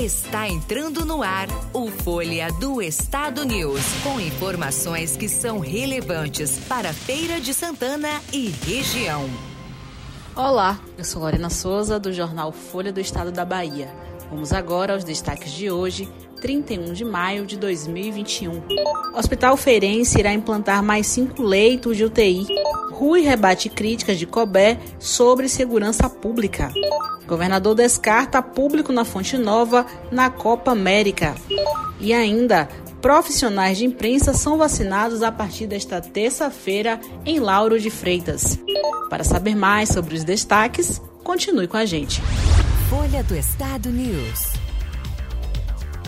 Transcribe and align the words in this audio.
Está 0.00 0.48
entrando 0.48 1.04
no 1.04 1.22
ar 1.22 1.46
o 1.74 1.88
Folha 1.88 2.50
do 2.52 2.80
Estado 2.80 3.44
News, 3.44 3.82
com 4.02 4.18
informações 4.18 5.14
que 5.14 5.28
são 5.28 5.58
relevantes 5.58 6.58
para 6.66 6.90
Feira 6.90 7.38
de 7.38 7.52
Santana 7.52 8.08
e 8.32 8.48
região. 8.48 9.28
Olá, 10.34 10.80
eu 10.96 11.04
sou 11.04 11.20
Lorena 11.20 11.50
Souza, 11.50 12.00
do 12.00 12.14
jornal 12.14 12.50
Folha 12.50 12.90
do 12.90 12.98
Estado 12.98 13.30
da 13.30 13.44
Bahia. 13.44 13.94
Vamos 14.30 14.54
agora 14.54 14.94
aos 14.94 15.04
destaques 15.04 15.52
de 15.52 15.70
hoje, 15.70 16.08
31 16.40 16.94
de 16.94 17.04
maio 17.04 17.44
de 17.44 17.58
2021. 17.58 18.52
O 19.12 19.18
Hospital 19.18 19.54
Feirense 19.58 20.18
irá 20.18 20.32
implantar 20.32 20.82
mais 20.82 21.08
cinco 21.08 21.42
leitos 21.42 21.98
de 21.98 22.06
UTI. 22.06 22.46
Rui 23.00 23.22
rebate 23.22 23.70
críticas 23.70 24.18
de 24.18 24.26
Cobé 24.26 24.78
sobre 24.98 25.48
segurança 25.48 26.06
pública. 26.06 26.70
Governador 27.26 27.74
descarta 27.74 28.42
público 28.42 28.92
na 28.92 29.06
Fonte 29.06 29.38
Nova 29.38 29.86
na 30.12 30.28
Copa 30.28 30.72
América. 30.72 31.34
E 31.98 32.12
ainda, 32.12 32.68
profissionais 33.00 33.78
de 33.78 33.86
imprensa 33.86 34.34
são 34.34 34.58
vacinados 34.58 35.22
a 35.22 35.32
partir 35.32 35.66
desta 35.66 35.98
terça-feira 36.02 37.00
em 37.24 37.40
Lauro 37.40 37.80
de 37.80 37.88
Freitas. 37.88 38.58
Para 39.08 39.24
saber 39.24 39.56
mais 39.56 39.88
sobre 39.88 40.14
os 40.14 40.22
destaques, 40.22 41.00
continue 41.24 41.66
com 41.66 41.78
a 41.78 41.86
gente. 41.86 42.20
Folha 42.90 43.22
do 43.22 43.34
Estado 43.34 43.88
News. 43.88 44.59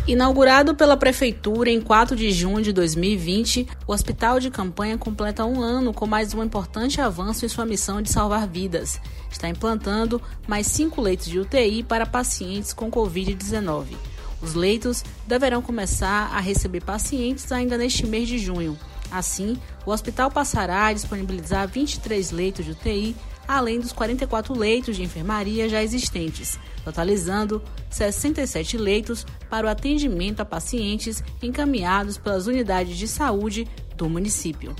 Inaugurado 0.04 0.74
pela 0.74 0.96
Prefeitura 0.96 1.70
em 1.70 1.80
4 1.80 2.16
de 2.16 2.32
junho 2.32 2.60
de 2.60 2.72
2020, 2.72 3.68
o 3.86 3.92
Hospital 3.92 4.40
de 4.40 4.50
Campanha 4.50 4.98
completa 4.98 5.44
um 5.44 5.60
ano 5.60 5.94
com 5.94 6.08
mais 6.08 6.34
um 6.34 6.42
importante 6.42 7.00
avanço 7.00 7.46
em 7.46 7.48
sua 7.48 7.64
missão 7.64 8.02
de 8.02 8.10
salvar 8.10 8.48
vidas. 8.48 9.00
Está 9.30 9.48
implantando 9.48 10.20
mais 10.48 10.66
cinco 10.66 11.00
leitos 11.00 11.26
de 11.26 11.38
UTI 11.38 11.84
para 11.84 12.04
pacientes 12.04 12.72
com 12.72 12.90
Covid-19. 12.90 13.94
Os 14.42 14.54
leitos 14.54 15.04
deverão 15.24 15.62
começar 15.62 16.32
a 16.34 16.40
receber 16.40 16.82
pacientes 16.82 17.52
ainda 17.52 17.78
neste 17.78 18.04
mês 18.04 18.26
de 18.26 18.38
junho. 18.38 18.76
Assim, 19.08 19.56
o 19.86 19.92
hospital 19.92 20.32
passará 20.32 20.86
a 20.86 20.92
disponibilizar 20.92 21.68
23 21.68 22.32
leitos 22.32 22.64
de 22.64 22.72
UTI 22.72 23.14
além 23.46 23.80
dos 23.80 23.92
44 23.92 24.56
leitos 24.56 24.96
de 24.96 25.02
enfermaria 25.02 25.68
já 25.68 25.82
existentes, 25.82 26.58
totalizando 26.84 27.62
67 27.90 28.76
leitos 28.76 29.26
para 29.50 29.66
o 29.66 29.70
atendimento 29.70 30.40
a 30.40 30.44
pacientes 30.44 31.22
encaminhados 31.42 32.18
pelas 32.18 32.46
unidades 32.46 32.96
de 32.96 33.06
saúde 33.06 33.68
do 33.96 34.08
município. 34.08 34.74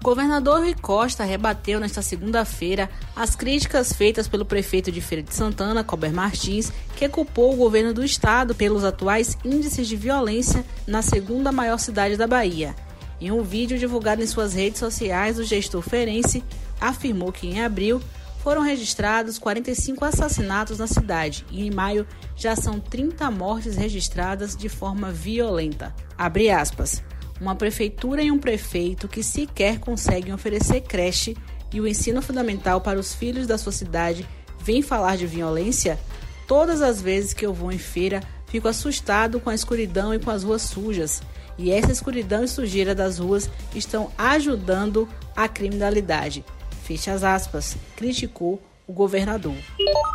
O 0.00 0.04
governador 0.04 0.60
Rui 0.60 0.74
Costa 0.74 1.24
rebateu 1.24 1.80
nesta 1.80 2.02
segunda-feira 2.02 2.90
as 3.14 3.34
críticas 3.34 3.92
feitas 3.92 4.28
pelo 4.28 4.44
prefeito 4.44 4.92
de 4.92 5.00
Feira 5.00 5.22
de 5.22 5.34
Santana, 5.34 5.84
Cober 5.84 6.12
Martins, 6.12 6.72
que 6.96 7.08
culpou 7.08 7.52
o 7.52 7.56
governo 7.56 7.94
do 7.94 8.04
estado 8.04 8.54
pelos 8.54 8.84
atuais 8.84 9.36
índices 9.44 9.88
de 9.88 9.96
violência 9.96 10.64
na 10.86 11.00
segunda 11.02 11.50
maior 11.50 11.78
cidade 11.78 12.16
da 12.16 12.26
Bahia. 12.26 12.74
Em 13.20 13.30
um 13.30 13.42
vídeo 13.42 13.78
divulgado 13.78 14.22
em 14.22 14.26
suas 14.26 14.54
redes 14.54 14.78
sociais, 14.78 15.38
o 15.38 15.44
gestor 15.44 15.82
ferense 15.82 16.44
afirmou 16.80 17.32
que 17.32 17.46
em 17.46 17.62
abril 17.62 18.00
foram 18.46 18.62
registrados 18.62 19.38
45 19.38 20.04
assassinatos 20.04 20.78
na 20.78 20.86
cidade 20.86 21.44
e 21.50 21.66
em 21.66 21.70
maio 21.70 22.06
já 22.36 22.54
são 22.54 22.78
30 22.78 23.28
mortes 23.30 23.76
registradas 23.76 24.54
de 24.54 24.68
forma 24.68 25.10
violenta. 25.10 25.94
Abre 26.16 26.50
aspas. 26.50 27.02
Uma 27.40 27.56
prefeitura 27.56 28.22
e 28.22 28.30
um 28.30 28.38
prefeito 28.38 29.08
que 29.08 29.22
sequer 29.22 29.78
conseguem 29.80 30.32
oferecer 30.32 30.82
creche 30.82 31.36
e 31.72 31.80
o 31.80 31.88
ensino 31.88 32.22
fundamental 32.22 32.80
para 32.80 33.00
os 33.00 33.14
filhos 33.14 33.46
da 33.46 33.58
sua 33.58 33.72
cidade 33.72 34.26
vem 34.62 34.80
falar 34.80 35.16
de 35.16 35.26
violência? 35.26 35.98
Todas 36.46 36.80
as 36.80 37.02
vezes 37.02 37.34
que 37.34 37.44
eu 37.44 37.52
vou 37.52 37.72
em 37.72 37.78
feira, 37.78 38.22
fico 38.56 38.68
assustado 38.68 39.38
com 39.38 39.50
a 39.50 39.54
escuridão 39.54 40.14
e 40.14 40.18
com 40.18 40.30
as 40.30 40.42
ruas 40.42 40.62
sujas. 40.62 41.22
E 41.58 41.70
essa 41.70 41.92
escuridão 41.92 42.42
e 42.42 42.48
sujeira 42.48 42.94
das 42.94 43.18
ruas 43.18 43.50
estão 43.74 44.10
ajudando 44.16 45.06
a 45.34 45.46
criminalidade. 45.46 46.42
Fecha 46.82 47.12
as 47.12 47.22
aspas, 47.22 47.76
criticou 47.96 48.60
o 48.86 48.92
governador. 48.94 49.54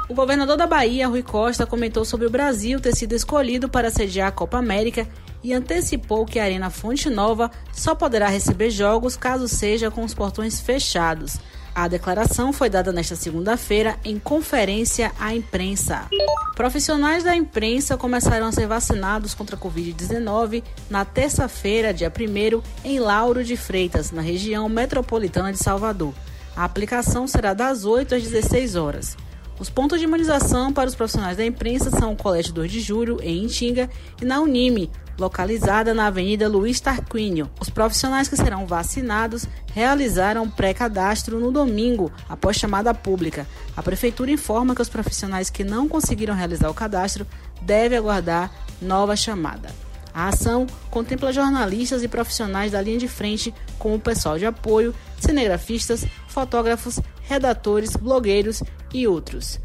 O 0.10 0.16
governador 0.16 0.58
da 0.58 0.66
Bahia, 0.66 1.08
Rui 1.08 1.22
Costa, 1.22 1.68
comentou 1.68 2.04
sobre 2.04 2.26
o 2.26 2.32
Brasil 2.32 2.80
ter 2.80 2.96
sido 2.96 3.14
escolhido 3.14 3.70
para 3.70 3.92
sediar 3.92 4.30
a 4.30 4.32
Copa 4.32 4.58
América 4.58 5.08
e 5.44 5.54
antecipou 5.54 6.26
que 6.26 6.40
a 6.40 6.44
Arena 6.44 6.70
Fonte 6.70 7.10
Nova 7.10 7.52
só 7.74 7.96
poderá 7.96 8.28
receber 8.28 8.70
jogos 8.70 9.16
caso 9.16 9.48
seja 9.48 9.90
com 9.90 10.04
os 10.04 10.14
portões 10.14 10.60
fechados. 10.60 11.38
A 11.74 11.88
declaração 11.88 12.52
foi 12.52 12.70
dada 12.70 12.92
nesta 12.92 13.16
segunda-feira 13.16 13.98
em 14.04 14.20
conferência 14.20 15.12
à 15.18 15.34
imprensa. 15.34 16.06
Profissionais 16.54 17.24
da 17.24 17.36
imprensa 17.36 17.96
começaram 17.96 18.46
a 18.46 18.52
ser 18.52 18.68
vacinados 18.68 19.34
contra 19.34 19.56
a 19.56 19.60
Covid-19 19.60 20.64
na 20.90 21.06
terça-feira, 21.06 21.94
dia 21.94 22.12
1 22.12 22.62
em 22.84 23.00
Lauro 23.00 23.44
de 23.44 23.56
Freitas, 23.56 24.12
na 24.12 24.22
região 24.22 24.68
metropolitana 24.68 25.54
de 25.54 25.60
Salvador. 25.60 26.14
A 26.56 26.66
aplicação 26.66 27.26
será 27.26 27.54
das 27.54 27.86
8 27.86 28.16
às 28.16 28.24
16 28.24 28.76
horas. 28.76 29.18
Os 29.62 29.70
pontos 29.70 30.00
de 30.00 30.06
imunização 30.06 30.74
para 30.74 30.90
os 30.90 30.96
profissionais 30.96 31.38
da 31.38 31.46
imprensa 31.46 31.92
são 31.92 32.14
o 32.14 32.18
Colégio 32.18 32.52
2 32.52 32.72
de 32.72 32.80
Julho, 32.80 33.20
em 33.22 33.44
Intinga, 33.44 33.92
e 34.20 34.26
na 34.26 34.42
Unime, 34.42 34.90
localizada 35.20 35.94
na 35.94 36.08
Avenida 36.08 36.50
Luiz 36.50 36.80
Tarquínio. 36.80 37.48
Os 37.60 37.70
profissionais 37.70 38.28
que 38.28 38.36
serão 38.36 38.66
vacinados 38.66 39.46
realizaram 39.72 40.50
pré-cadastro 40.50 41.40
no 41.40 41.52
domingo, 41.52 42.12
após 42.28 42.58
chamada 42.58 42.92
pública. 42.92 43.46
A 43.78 43.84
Prefeitura 43.84 44.32
informa 44.32 44.74
que 44.74 44.82
os 44.82 44.90
profissionais 44.90 45.52
que 45.52 45.64
não 45.64 45.88
conseguiram 45.88 46.34
realizar 46.34 46.68
o 46.68 46.74
cadastro 46.74 47.28
devem 47.62 48.00
aguardar 48.00 48.50
nova 48.82 49.16
chamada. 49.16 49.70
A 50.12 50.30
ação 50.30 50.66
contempla 50.90 51.32
jornalistas 51.32 52.02
e 52.02 52.08
profissionais 52.08 52.72
da 52.72 52.82
linha 52.82 52.98
de 52.98 53.08
frente, 53.08 53.54
como 53.78 53.94
o 53.94 54.00
pessoal 54.00 54.40
de 54.40 54.46
apoio, 54.48 54.94
cinegrafistas, 55.20 56.04
fotógrafos, 56.28 57.00
redatores, 57.24 57.96
blogueiros 57.96 58.62
e 58.94 59.08
outros. 59.08 59.60